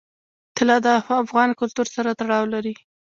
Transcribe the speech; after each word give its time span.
طلا 0.57 0.77
د 0.85 0.87
افغان 1.23 1.49
کلتور 1.59 1.87
سره 1.95 2.09
تړاو 2.19 2.43
لري. 2.53 2.73